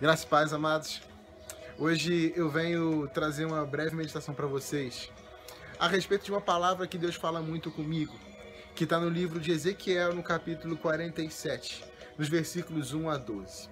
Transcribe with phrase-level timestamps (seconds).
[0.00, 1.02] Graças e paz, amados.
[1.76, 5.10] Hoje eu venho trazer uma breve meditação para vocês
[5.76, 8.14] a respeito de uma palavra que Deus fala muito comigo,
[8.76, 11.84] que está no livro de Ezequiel, no capítulo 47,
[12.16, 13.68] nos versículos 1 a 12.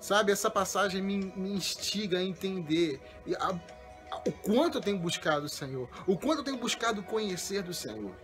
[0.00, 3.00] Sabe, essa passagem me, me instiga a entender
[3.40, 3.48] a,
[4.12, 7.74] a, o quanto eu tenho buscado o Senhor, o quanto eu tenho buscado conhecer do
[7.74, 8.14] Senhor.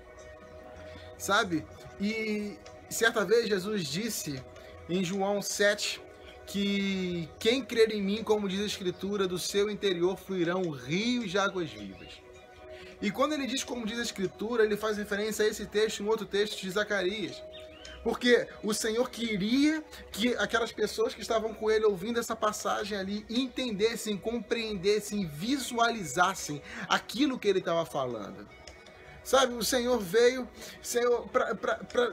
[1.18, 1.66] Sabe?
[2.00, 2.56] E
[2.88, 4.40] certa vez Jesus disse
[4.88, 6.00] em João 7,
[6.46, 11.38] que quem crer em mim, como diz a Escritura, do seu interior fluirão rios de
[11.38, 12.22] águas vivas.
[13.00, 16.06] E quando ele diz como diz a Escritura, ele faz referência a esse texto em
[16.06, 17.42] outro texto de Zacarias.
[18.02, 23.24] Porque o Senhor queria que aquelas pessoas que estavam com ele ouvindo essa passagem ali
[23.30, 28.46] entendessem, compreendessem, visualizassem aquilo que ele estava falando.
[29.24, 30.46] Sabe, o Senhor veio
[31.32, 32.12] para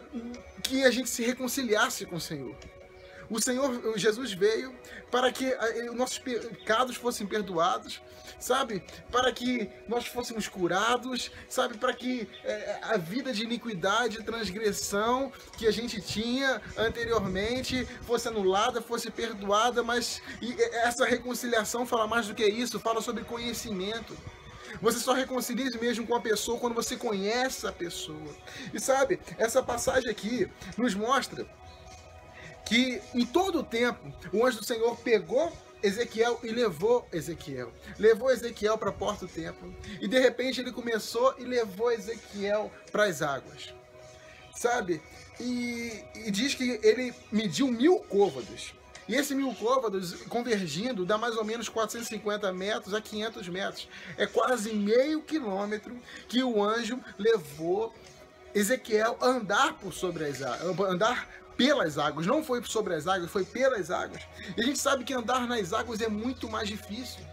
[0.63, 2.55] que a gente se reconciliasse com o Senhor.
[3.31, 4.75] O Senhor Jesus veio
[5.09, 8.01] para que eh, os nossos pecados fossem perdoados,
[8.37, 8.83] sabe?
[9.09, 11.77] Para que nós fôssemos curados, sabe?
[11.77, 18.81] Para que é, a vida de iniquidade, transgressão que a gente tinha anteriormente fosse anulada,
[18.81, 20.21] fosse perdoada, mas
[20.83, 24.13] essa reconciliação fala mais do que isso, fala sobre conhecimento.
[24.81, 28.35] Você só reconcilia mesmo com a pessoa quando você conhece a pessoa.
[28.73, 31.47] E sabe, essa passagem aqui nos mostra
[32.71, 33.99] que em todo o tempo
[34.31, 35.51] o anjo do Senhor pegou
[35.83, 37.69] Ezequiel e levou Ezequiel.
[37.99, 39.75] Levou Ezequiel para a porta do templo.
[39.99, 43.73] E de repente ele começou e levou Ezequiel para as águas.
[44.55, 45.01] Sabe?
[45.37, 48.73] E, e, diz que ele mediu mil côvados.
[49.05, 53.89] E esse mil côvados convergindo dá mais ou menos 450 metros a 500 metros.
[54.17, 55.93] É quase meio quilômetro
[56.29, 57.93] que o anjo levou
[58.53, 63.45] Ezequiel andar por sobre as águas, andar pelas águas, não foi sobre as águas, foi
[63.45, 64.23] pelas águas.
[64.57, 67.23] E a gente sabe que andar nas águas é muito mais difícil.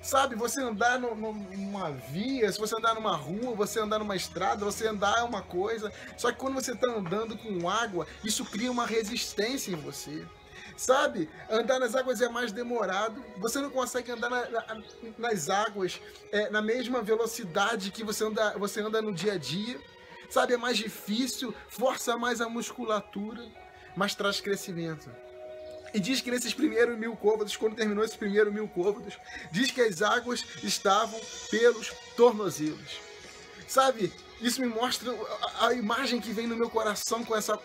[0.00, 4.16] Sabe, você andar no, no, numa via, se você andar numa rua, você andar numa
[4.16, 5.92] estrada, você andar é uma coisa.
[6.16, 10.26] Só que quando você está andando com água, isso cria uma resistência em você.
[10.74, 13.22] Sabe, andar nas águas é mais demorado.
[13.38, 14.82] Você não consegue andar na, na,
[15.18, 16.00] nas águas
[16.32, 19.78] é, na mesma velocidade que você anda, você anda no dia a dia
[20.28, 20.54] sabe?
[20.54, 23.44] É mais difícil, força mais a musculatura,
[23.96, 25.10] mas traz crescimento.
[25.92, 29.18] E diz que nesses primeiros mil côvados, quando terminou esses primeiros mil côvados,
[29.50, 31.18] diz que as águas estavam
[31.50, 33.00] pelos tornozelos.
[33.66, 35.14] Sabe, isso me mostra
[35.60, 37.58] a, imagem que vem no meu coração com essa,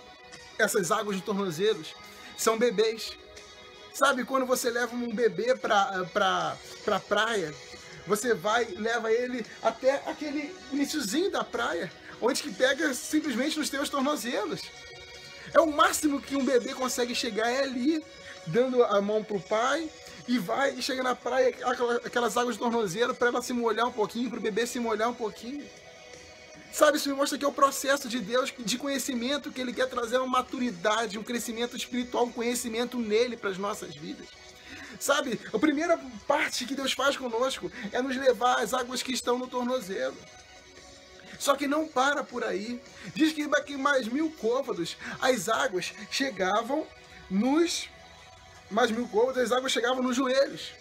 [0.57, 1.93] essas águas de tornozelos.
[2.37, 3.17] São bebês.
[3.93, 7.53] Sabe, quando você leva um bebê pra, pra, pra praia,
[8.07, 11.91] você vai leva ele até aquele iníciozinho da praia
[12.23, 14.61] onde que pega simplesmente nos teus tornozelos.
[15.53, 18.03] É o máximo que um bebê consegue chegar é ali,
[18.47, 19.89] dando a mão pro pai
[20.27, 21.53] e vai e chega na praia,
[22.05, 25.09] aquelas águas de tornozelo para ela se molhar um pouquinho, para o bebê se molhar
[25.09, 25.65] um pouquinho.
[26.71, 29.87] Sabe, isso me mostra que é o processo de Deus de conhecimento que Ele quer
[29.87, 34.25] trazer uma maturidade, um crescimento espiritual, um conhecimento nele para as nossas vidas.
[34.99, 39.37] Sabe, a primeira parte que Deus faz conosco é nos levar às águas que estão
[39.37, 40.15] no tornozelo.
[41.43, 42.81] Só que não para por aí.
[43.13, 46.87] Diz que daqui mais mil côvados as águas chegavam
[47.29, 47.89] nos.
[48.71, 50.71] Mais mil côvados, as águas chegavam nos joelhos.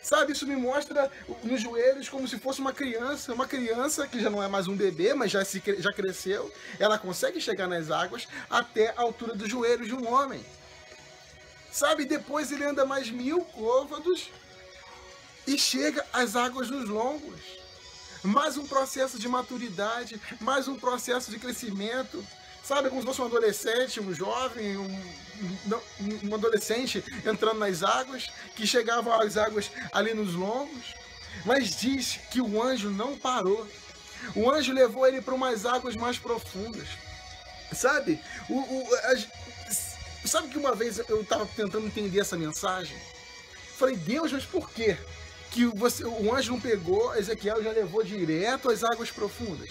[0.00, 1.10] Sabe, isso me mostra
[1.42, 4.76] nos joelhos como se fosse uma criança, uma criança que já não é mais um
[4.76, 9.50] bebê, mas já, se, já cresceu, ela consegue chegar nas águas até a altura dos
[9.50, 10.44] joelhos de um homem.
[11.72, 14.30] Sabe, depois ele anda mais mil côvados
[15.48, 17.63] e chega às águas dos longos
[18.24, 22.24] mais um processo de maturidade, mais um processo de crescimento.
[22.62, 28.30] Sabe, como se fosse um adolescente, um jovem, um, um, um adolescente entrando nas águas,
[28.56, 30.94] que chegava às águas ali nos lombos.
[31.44, 33.66] Mas diz que o anjo não parou.
[34.34, 36.88] O anjo levou ele para umas águas mais profundas.
[37.70, 38.18] Sabe?
[38.48, 42.96] O, o a, sabe que uma vez eu estava tentando entender essa mensagem?
[43.76, 44.96] Falei, Deus, mas por quê?
[45.54, 49.70] Que você, o anjo não pegou, Ezequiel já levou direto às águas profundas.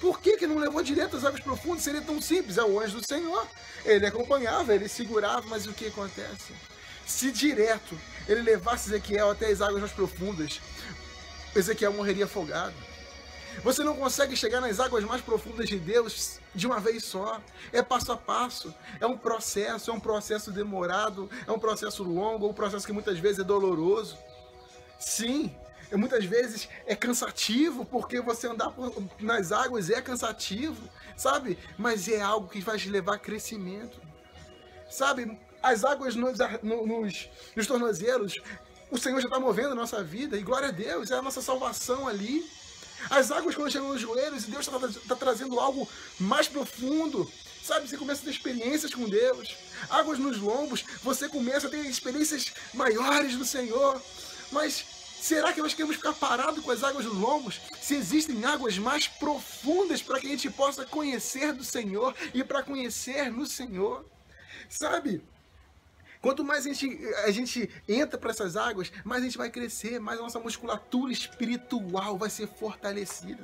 [0.00, 1.84] Por que, que não levou direto às águas profundas?
[1.84, 3.46] Seria tão simples, é o anjo do Senhor.
[3.84, 6.52] Ele acompanhava, ele segurava, mas o que acontece?
[7.06, 7.96] Se direto
[8.28, 10.60] ele levasse Ezequiel até as águas mais profundas,
[11.54, 12.74] Ezequiel morreria afogado.
[13.62, 17.40] Você não consegue chegar nas águas mais profundas de Deus de uma vez só.
[17.72, 18.74] É passo a passo.
[19.00, 23.16] É um processo, é um processo demorado, é um processo longo, um processo que muitas
[23.20, 24.18] vezes é doloroso.
[25.04, 25.54] Sim,
[25.92, 28.72] muitas vezes é cansativo, porque você andar
[29.20, 30.80] nas águas é cansativo,
[31.16, 31.58] sabe?
[31.78, 34.00] Mas é algo que vai te levar a crescimento.
[34.90, 38.34] Sabe, as águas nos, nos, nos tornozelos,
[38.90, 41.42] o Senhor já está movendo a nossa vida, e glória a Deus, é a nossa
[41.42, 42.44] salvação ali.
[43.10, 45.86] As águas quando chegam nos joelhos, e Deus está tá trazendo algo
[46.18, 47.30] mais profundo.
[47.62, 49.54] Sabe, você começa a ter experiências com Deus.
[49.90, 54.00] Águas nos lombos, você começa a ter experiências maiores do Senhor.
[54.52, 54.93] Mas
[55.24, 57.58] será que nós queremos ficar parados com as águas nos lombos?
[57.80, 62.62] Se existem águas mais profundas para que a gente possa conhecer do Senhor e para
[62.62, 64.04] conhecer no Senhor?
[64.68, 65.22] Sabe?
[66.20, 69.98] Quanto mais a gente, a gente entra para essas águas, mais a gente vai crescer,
[69.98, 73.42] mais a nossa musculatura espiritual vai ser fortalecida.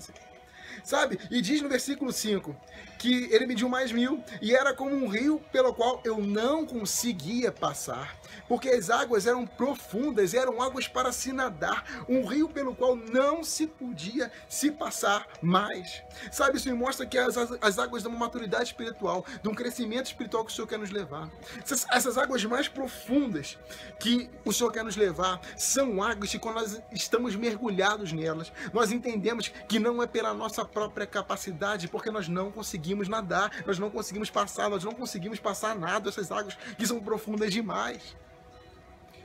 [0.84, 1.18] Sabe?
[1.30, 2.54] E diz no versículo 5
[2.98, 7.50] que ele mediu mais mil e era como um rio pelo qual eu não conseguia
[7.50, 12.96] passar, porque as águas eram profundas, eram águas para se nadar, um rio pelo qual
[12.96, 16.02] não se podia se passar mais.
[16.30, 20.06] Sabe, isso me mostra que as, as águas de uma maturidade espiritual, de um crescimento
[20.06, 21.30] espiritual que o Senhor quer nos levar.
[21.62, 23.58] Essas, essas águas mais profundas
[23.98, 28.92] que o Senhor quer nos levar são águas que quando nós estamos mergulhados nelas, nós
[28.92, 33.90] entendemos que não é pela nossa própria capacidade, porque nós não conseguimos nadar, nós não
[33.90, 38.16] conseguimos passar, nós não conseguimos passar nada essas águas que são profundas demais.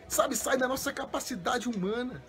[0.07, 2.23] Sabe, sai da nossa capacidade humana.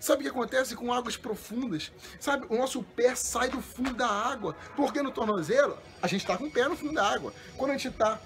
[0.00, 1.92] Sabe o que acontece com águas profundas?
[2.18, 6.38] Sabe, o nosso pé sai do fundo da água, porque no tornozelo a gente está
[6.38, 7.34] com o pé no fundo da água.
[7.56, 8.18] Quando a gente está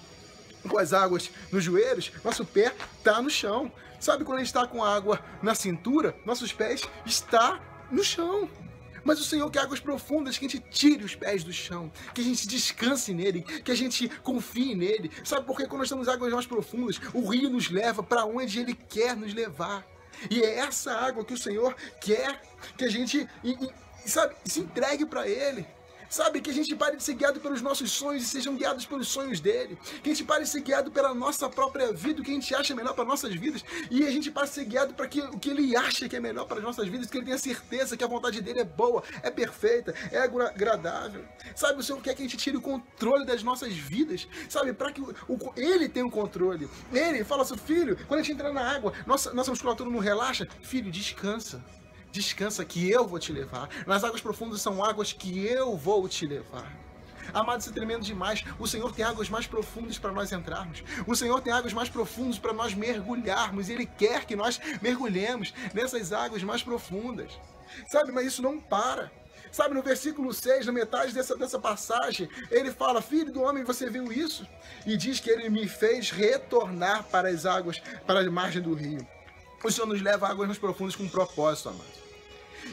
[0.69, 3.73] com as águas nos joelhos, nosso pé está no chão.
[3.99, 7.61] Sabe quando a gente está com a água na cintura, nossos pés está
[7.91, 8.49] no chão.
[9.05, 12.21] Mas o Senhor quer águas profundas, que a gente tire os pés do chão, que
[12.21, 15.11] a gente descanse nele, que a gente confie nele.
[15.23, 15.65] Sabe por quê?
[15.67, 19.15] Quando nós estamos em águas mais profundas, o rio nos leva para onde ele quer
[19.15, 19.87] nos levar.
[20.31, 22.41] E é essa água que o Senhor quer
[22.77, 23.51] que a gente, e,
[24.05, 25.67] e, sabe, se entregue para ele.
[26.09, 29.09] Sabe, que a gente pare de ser guiado pelos nossos sonhos e sejam guiados pelos
[29.09, 29.79] sonhos dele.
[30.03, 32.55] Que a gente pare de ser guiado pela nossa própria vida, o que a gente
[32.55, 33.65] acha melhor para nossas vidas.
[33.91, 36.47] E a gente pare de ser guiado para o que ele acha que é melhor
[36.47, 39.31] para as nossas vidas, que ele tenha certeza que a vontade dele é boa, é
[39.31, 41.25] perfeita, é agradável.
[41.55, 44.27] Sabe, o Senhor quer que a gente tire o controle das nossas vidas.
[44.49, 46.69] Sabe, para que o, o, ele tenha o controle.
[46.93, 50.47] Ele fala, seu filho, quando a gente entra na água, nossa, nossa musculatura não relaxa.
[50.63, 51.63] Filho, descansa.
[52.15, 53.69] Descansa que eu vou te levar.
[53.89, 56.73] Nas águas profundas são águas que eu vou te levar.
[57.33, 58.45] Amado, isso é tremendo demais.
[58.57, 60.85] O Senhor tem águas mais profundas para nós entrarmos.
[61.09, 63.69] O Senhor tem águas mais profundas para nós mergulharmos.
[63.69, 67.33] Ele quer que nós mergulhemos nessas águas mais profundas.
[67.89, 69.11] Sabe, mas isso não para.
[69.51, 73.91] Sabe, no versículo 6, na metade dessa, dessa passagem, ele fala: Filho do homem, você
[73.91, 74.47] viu isso?
[74.87, 79.05] E diz que ele me fez retornar para as águas, para a margem do rio.
[79.65, 82.04] O Senhor nos leva a águas mais profundas com um propósito, amado.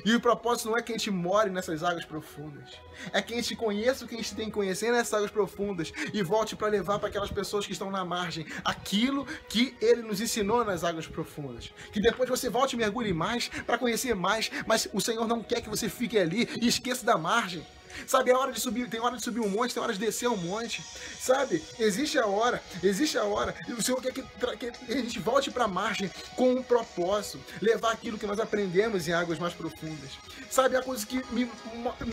[0.05, 2.69] E o propósito não é que a gente more nessas águas profundas.
[3.11, 5.91] É que a gente conheça o que a gente tem que conhecer nessas águas profundas
[6.13, 10.21] e volte para levar para aquelas pessoas que estão na margem aquilo que ele nos
[10.21, 11.71] ensinou nas águas profundas.
[11.91, 15.61] Que depois você volte e mergulhe mais para conhecer mais, mas o Senhor não quer
[15.61, 17.65] que você fique ali e esqueça da margem.
[18.07, 20.27] Sabe, é hora de subir, tem hora de subir um monte, tem hora de descer
[20.27, 20.83] um monte.
[21.19, 21.63] Sabe?
[21.79, 23.55] Existe a hora, existe a hora.
[23.67, 27.39] E o Senhor quer que, que a gente volte para a margem com um propósito,
[27.61, 30.11] levar aquilo que nós aprendemos em águas mais profundas.
[30.49, 31.49] Sabe, a coisa que me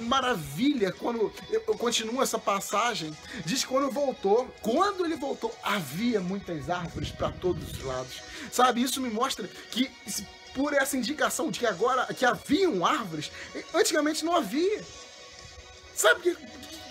[0.02, 6.20] maravilha quando eu, eu continuo essa passagem, diz que quando voltou, quando ele voltou, havia
[6.20, 8.20] muitas árvores para todos os lados.
[8.52, 9.90] Sabe, isso me mostra que
[10.54, 13.30] por essa indicação de que agora que haviam árvores,
[13.74, 14.82] antigamente não havia.
[15.98, 16.36] Sabe o que,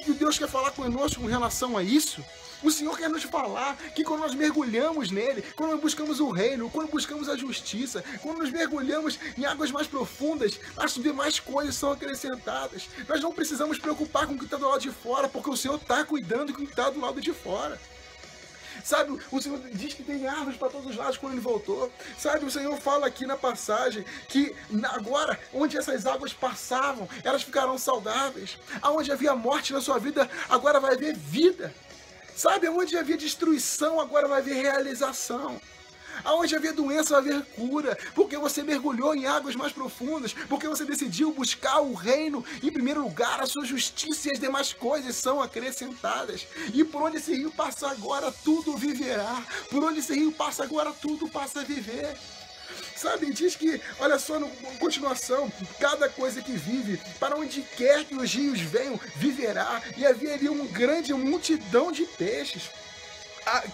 [0.04, 2.22] que Deus quer falar conosco com relação a isso?
[2.62, 6.70] O Senhor quer nos falar que quando nós mergulhamos nele, quando nós buscamos o reino,
[6.70, 11.94] quando buscamos a justiça, quando nos mergulhamos em águas mais profundas, as demais coisas são
[11.94, 12.90] acrescentadas.
[13.08, 15.76] Nós não precisamos preocupar com o que está do lado de fora, porque o Senhor
[15.76, 17.80] está cuidando do que está do lado de fora.
[18.88, 21.92] Sabe, o Senhor diz que tem árvores para todos os lados quando ele voltou.
[22.18, 24.56] Sabe, o Senhor fala aqui na passagem que
[24.96, 28.58] agora, onde essas águas passavam, elas ficarão saudáveis.
[28.82, 31.76] Aonde havia morte na sua vida, agora vai haver vida.
[32.34, 35.60] Sabe, onde havia destruição, agora vai haver realização.
[36.24, 41.32] Aonde havia doença, haver cura, porque você mergulhou em águas mais profundas, porque você decidiu
[41.32, 46.48] buscar o reino em primeiro lugar, a sua justiça e as demais coisas são acrescentadas.
[46.74, 49.44] E por onde esse rio passa agora, tudo viverá.
[49.70, 52.18] Por onde esse rio passa agora, tudo passa a viver.
[52.96, 58.16] Sabe, diz que, olha só, no continuação, cada coisa que vive, para onde quer que
[58.16, 59.82] os rios venham, viverá.
[59.96, 62.70] E havia ali uma grande multidão de peixes.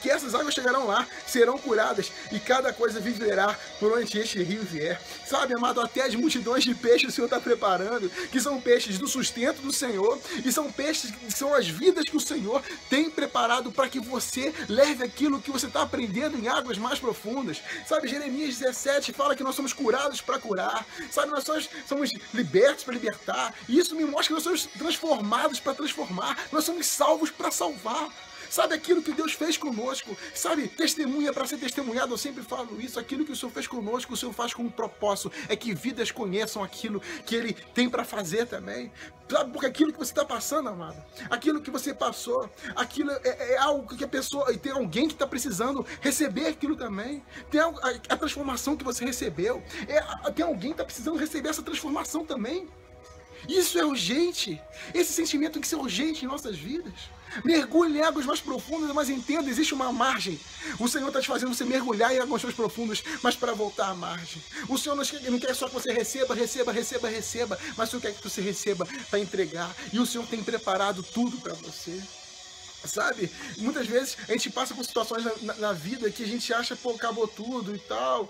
[0.01, 4.63] Que essas águas chegarão lá, serão curadas e cada coisa viverá por onde este rio
[4.63, 4.99] vier.
[5.25, 9.07] Sabe, amado, até as multidões de peixes o Senhor está preparando, que são peixes do
[9.07, 13.71] sustento do Senhor e são peixes que são as vidas que o Senhor tem preparado
[13.71, 17.61] para que você leve aquilo que você está aprendendo em águas mais profundas.
[17.87, 20.85] Sabe, Jeremias 17 fala que nós somos curados para curar.
[21.11, 23.53] Sabe, nós somos, somos libertos para libertar.
[23.67, 26.37] E isso me mostra que nós somos transformados para transformar.
[26.51, 28.09] Nós somos salvos para salvar.
[28.53, 30.15] Sabe aquilo que Deus fez conosco?
[30.36, 33.00] Sabe, testemunha para ser testemunhado, eu sempre falo isso.
[33.00, 35.31] Aquilo que o Senhor fez conosco, o Senhor faz com um propósito.
[35.50, 38.91] É que vidas conheçam aquilo que Ele tem para fazer também.
[39.27, 43.57] Sabe, porque aquilo que você está passando, amado, aquilo que você passou, aquilo é, é
[43.57, 47.24] algo que a pessoa, e tem alguém que está precisando receber aquilo também.
[47.50, 47.74] Tem a,
[48.10, 49.63] a, transformação que você recebeu.
[49.88, 52.67] É, tem alguém que está precisando receber essa transformação também.
[53.50, 54.62] Isso é urgente.
[54.93, 56.93] Esse sentimento tem que ser urgente em nossas vidas.
[57.43, 60.39] Mergulhe em águas mais profundas, mas entenda, existe uma margem.
[60.79, 63.95] O Senhor está te fazendo você mergulhar em águas mais profundas, mas para voltar à
[63.95, 64.41] margem.
[64.67, 68.13] O Senhor não quer só que você receba, receba, receba, receba, mas o Senhor quer
[68.13, 69.73] que você receba para entregar.
[69.91, 72.01] E o Senhor tem preparado tudo para você.
[72.85, 73.31] Sabe?
[73.57, 76.91] Muitas vezes a gente passa por situações na, na, vida que a gente acha, pô,
[76.91, 78.29] acabou tudo e tal.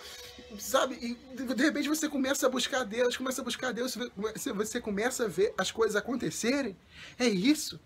[0.60, 0.96] Sabe?
[1.02, 3.98] E de repente você começa a buscar Deus, começa a buscar Deus,
[4.56, 6.78] você começa a ver as coisas acontecerem.
[7.18, 7.80] É isso.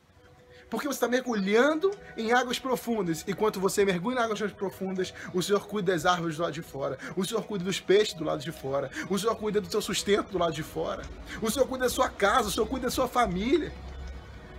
[0.70, 3.24] Porque você está mergulhando em águas profundas.
[3.28, 6.98] Enquanto você mergulha em águas profundas, o Senhor cuida das árvores do lado de fora.
[7.16, 8.92] O Senhor cuida dos peixes do lado de fora.
[9.10, 11.04] O Senhor cuida do seu sustento do lado de fora.
[11.42, 12.50] O Senhor cuida da sua casa.
[12.50, 13.72] O Senhor cuida da sua família.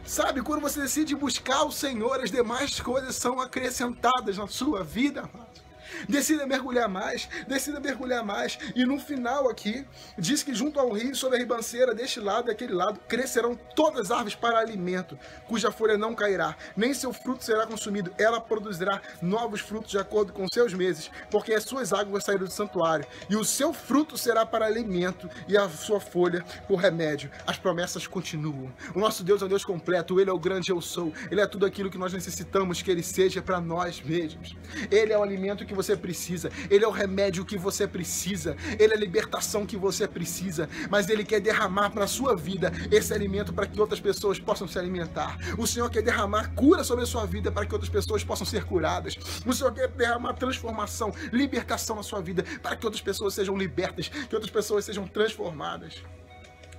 [0.04, 5.20] Sabe, quando você decide buscar o Senhor, as demais coisas são acrescentadas na sua vida,
[5.20, 5.67] amado.
[6.08, 8.58] Decida mergulhar mais, decida mergulhar mais.
[8.74, 12.46] E no final aqui, diz que junto ao rio, sobre a ribanceira, deste lado e
[12.48, 17.44] daquele lado, crescerão todas as árvores para alimento, cuja folha não cairá, nem seu fruto
[17.44, 18.12] será consumido.
[18.18, 22.50] Ela produzirá novos frutos de acordo com seus meses, porque as suas águas saíram do
[22.50, 23.06] santuário.
[23.28, 27.30] E o seu fruto será para alimento, e a sua folha por remédio.
[27.46, 28.72] As promessas continuam.
[28.94, 31.12] O nosso Deus é um Deus completo, Ele é o grande eu sou.
[31.30, 34.56] Ele é tudo aquilo que nós necessitamos que Ele seja para nós mesmos.
[34.90, 38.92] Ele é o alimento que você precisa, Ele é o remédio que você precisa, Ele
[38.92, 43.14] é a libertação que você precisa, mas Ele quer derramar para a sua vida esse
[43.14, 45.38] alimento para que outras pessoas possam se alimentar.
[45.56, 48.64] O Senhor quer derramar cura sobre a sua vida para que outras pessoas possam ser
[48.64, 49.16] curadas.
[49.46, 54.08] O Senhor quer derramar transformação, libertação na sua vida para que outras pessoas sejam libertas,
[54.08, 56.02] que outras pessoas sejam transformadas.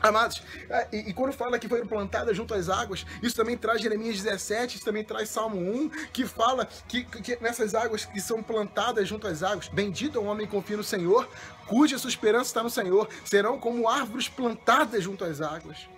[0.02, 3.82] Amados, é, e, e, quando fala que foram plantadas junto às águas, isso também traz
[3.82, 8.42] Jeremias 17, isso também traz Salmo 1, que fala que, que nessas águas que são
[8.42, 11.28] plantadas junto às águas, bendito é o homem que confia no Senhor,
[11.68, 15.90] cuja sua esperança está no Senhor, serão como árvores plantadas junto às águas.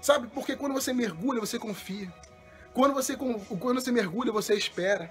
[0.00, 2.12] Sabe, porque quando você mergulha, você confia.
[2.72, 5.10] Quando você, quando você mergulha, você espera.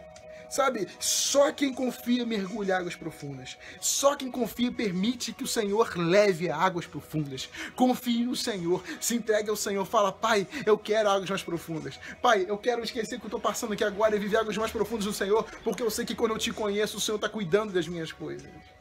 [0.49, 3.57] Sabe, só quem confia mergulha águas profundas.
[3.81, 7.49] Só quem confia permite que o Senhor leve águas profundas.
[7.75, 11.99] Confie no Senhor, se entregue ao Senhor, fala: Pai, eu quero águas mais profundas.
[12.21, 15.05] Pai, eu quero esquecer que eu estou passando aqui agora e viver águas mais profundas
[15.05, 17.87] no Senhor, porque eu sei que quando eu te conheço, o Senhor está cuidando das
[17.87, 18.76] minhas coisas.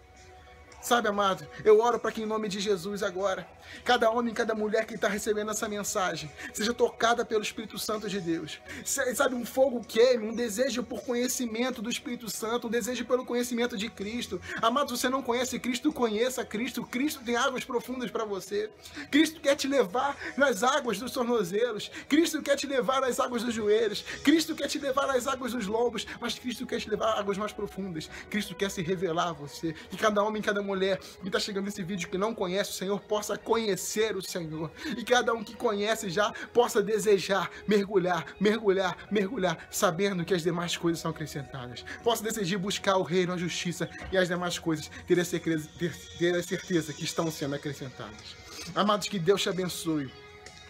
[0.87, 3.45] Sabe, amado, eu oro para que em nome de Jesus agora,
[3.85, 8.21] cada homem, cada mulher que está recebendo essa mensagem, seja tocada pelo Espírito Santo de
[8.21, 8.61] Deus.
[8.85, 13.77] Sabe, um fogo queime, um desejo por conhecimento do Espírito Santo, um desejo pelo conhecimento
[13.77, 14.41] de Cristo.
[14.63, 16.85] Amado, você não conhece Cristo, conheça Cristo.
[16.85, 18.71] Cristo tem águas profundas para você.
[19.11, 21.91] Cristo quer te levar nas águas dos tornozelos.
[22.09, 24.03] Cristo quer te levar nas águas dos joelhos.
[24.23, 26.07] Cristo quer te levar nas águas dos lombos.
[26.21, 28.09] Mas Cristo quer te levar a águas mais profundas.
[28.31, 29.73] Cristo quer se revelar a você.
[29.73, 32.75] Que cada homem, cada mulher mulher que está chegando nesse vídeo que não conhece o
[32.75, 34.71] Senhor possa conhecer o Senhor.
[34.97, 40.77] E cada um que conhece já possa desejar mergulhar, mergulhar, mergulhar, sabendo que as demais
[40.77, 41.85] coisas são acrescentadas.
[42.05, 45.97] Possa decidir buscar o reino, a justiça e as demais coisas, ter a certeza, ter,
[46.19, 48.37] ter a certeza que estão sendo acrescentadas.
[48.75, 50.11] Amados, que Deus te abençoe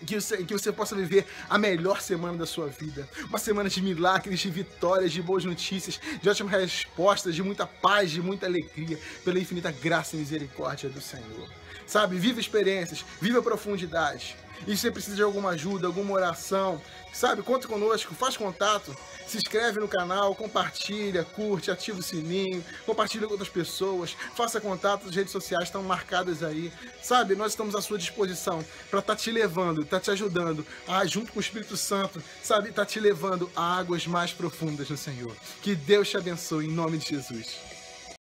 [0.04, 3.08] que você, que você possa viver a melhor semana da sua vida.
[3.28, 8.10] Uma semana de milagres, de vitórias, de boas notícias, de ótimas respostas, de muita paz,
[8.10, 11.48] de muita alegria, pela infinita graça e misericórdia do Senhor.
[11.86, 14.36] Sabe, viva experiências, viva profundidade.
[14.66, 16.80] E se você precisa de alguma ajuda, alguma oração,
[17.12, 18.96] sabe, conta conosco, faz contato,
[19.26, 25.08] se inscreve no canal, compartilha, curte, ativa o sininho, compartilha com outras pessoas, faça contato,
[25.08, 26.72] as redes sociais estão marcadas aí.
[27.02, 30.66] Sabe, nós estamos à sua disposição para estar tá te levando, estar tá te ajudando,
[30.86, 34.88] a, junto com o Espírito Santo, sabe, estar tá te levando a águas mais profundas
[34.88, 35.34] no Senhor.
[35.62, 37.75] Que Deus te abençoe em nome de Jesus.